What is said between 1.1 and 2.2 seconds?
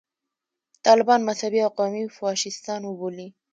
مذهبي او قومي